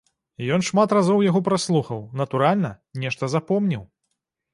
Ён 0.55 0.61
шмат 0.69 0.95
разоў 0.97 1.19
яго 1.25 1.41
праслухаў, 1.47 2.01
натуральна, 2.21 2.71
нешта 3.05 3.31
запомніў. 3.35 3.83